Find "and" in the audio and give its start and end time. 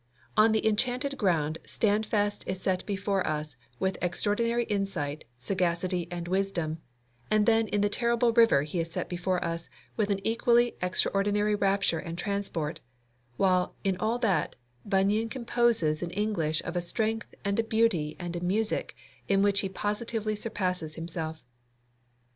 6.09-6.27, 7.29-7.45, 11.99-12.17, 17.45-17.59, 18.17-18.35